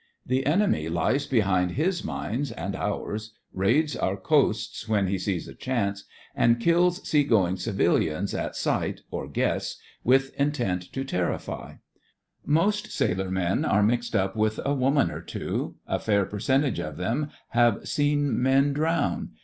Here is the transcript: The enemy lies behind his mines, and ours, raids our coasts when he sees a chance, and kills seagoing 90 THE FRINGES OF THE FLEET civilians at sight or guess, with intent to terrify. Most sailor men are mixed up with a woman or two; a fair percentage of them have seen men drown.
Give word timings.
The 0.25 0.47
enemy 0.47 0.89
lies 0.89 1.27
behind 1.27 1.73
his 1.73 2.03
mines, 2.03 2.51
and 2.51 2.75
ours, 2.75 3.35
raids 3.53 3.95
our 3.95 4.17
coasts 4.17 4.89
when 4.89 5.05
he 5.05 5.19
sees 5.19 5.47
a 5.47 5.53
chance, 5.53 6.05
and 6.33 6.59
kills 6.59 7.07
seagoing 7.07 7.53
90 7.53 7.53
THE 7.57 7.59
FRINGES 7.63 7.67
OF 7.67 7.77
THE 7.77 7.83
FLEET 7.83 7.85
civilians 8.01 8.33
at 8.33 8.55
sight 8.55 9.01
or 9.11 9.27
guess, 9.27 9.77
with 10.03 10.33
intent 10.39 10.91
to 10.93 11.03
terrify. 11.03 11.75
Most 12.43 12.89
sailor 12.91 13.29
men 13.29 13.63
are 13.63 13.83
mixed 13.83 14.15
up 14.15 14.35
with 14.35 14.59
a 14.65 14.73
woman 14.73 15.11
or 15.11 15.21
two; 15.21 15.75
a 15.85 15.99
fair 15.99 16.25
percentage 16.25 16.79
of 16.79 16.97
them 16.97 17.29
have 17.49 17.87
seen 17.87 18.41
men 18.41 18.73
drown. 18.73 19.33